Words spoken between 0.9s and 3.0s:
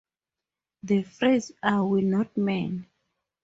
phrase Are we not men?